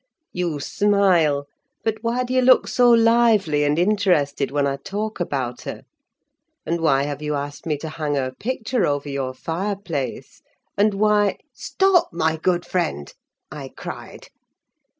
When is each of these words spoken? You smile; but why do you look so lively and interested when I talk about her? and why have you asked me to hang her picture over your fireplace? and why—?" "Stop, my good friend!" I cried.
You 0.33 0.59
smile; 0.59 1.45
but 1.83 1.99
why 2.01 2.23
do 2.23 2.33
you 2.33 2.41
look 2.41 2.67
so 2.67 2.89
lively 2.89 3.63
and 3.63 3.77
interested 3.77 4.49
when 4.49 4.65
I 4.65 4.77
talk 4.77 5.19
about 5.19 5.61
her? 5.61 5.83
and 6.65 6.81
why 6.81 7.03
have 7.03 7.21
you 7.21 7.35
asked 7.35 7.67
me 7.67 7.77
to 7.77 7.87
hang 7.87 8.15
her 8.15 8.31
picture 8.31 8.87
over 8.87 9.07
your 9.09 9.35
fireplace? 9.35 10.41
and 10.75 10.95
why—?" 10.95 11.37
"Stop, 11.53 12.09
my 12.11 12.35
good 12.35 12.65
friend!" 12.65 13.13
I 13.51 13.73
cried. 13.77 14.29